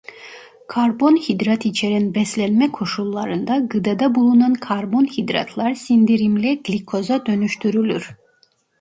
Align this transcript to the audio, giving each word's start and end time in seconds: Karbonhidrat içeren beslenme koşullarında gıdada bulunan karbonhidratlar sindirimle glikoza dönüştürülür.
Karbonhidrat 0.67 1.65
içeren 1.65 2.15
beslenme 2.15 2.71
koşullarında 2.71 3.57
gıdada 3.59 4.15
bulunan 4.15 4.53
karbonhidratlar 4.53 5.73
sindirimle 5.73 6.55
glikoza 6.55 7.25
dönüştürülür. 7.25 8.11